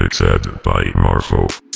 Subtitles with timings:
[0.00, 1.69] Mixed by Marfo.